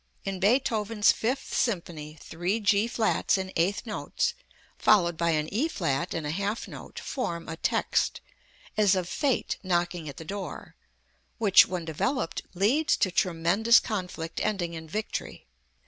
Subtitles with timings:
[0.25, 4.33] In Beethoven's Fifth Symphony three G flats in eighth notes,
[4.79, 8.19] followed by an E flat in a half note, form a text,
[8.75, 10.75] as of Fate knocking at the door,
[11.37, 15.45] which, when developed, leads to tremendous conflict ending in victory.